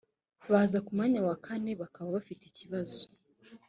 baza 0.51 0.77
ku 0.85 0.91
mwanya 0.95 1.19
wa 1.27 1.35
kane 1.45 1.71
bakaba 1.81 2.07
bafite 2.17 2.43
ikibazo 2.47 3.01